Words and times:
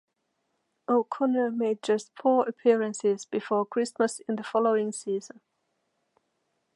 O'Connor 0.87 1.51
made 1.51 1.83
just 1.83 2.11
four 2.19 2.49
appearances 2.49 3.23
before 3.25 3.67
Christmas 3.67 4.17
in 4.27 4.35
the 4.35 4.43
following 4.43 4.91
season. 4.91 5.41